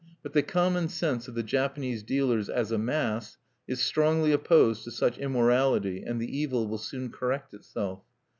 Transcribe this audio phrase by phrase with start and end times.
[0.23, 4.89] But the common sense of the Japanese dealers, as a mass, is strongly opposed to
[4.91, 8.01] such immorality, and the evil will soon correct itself.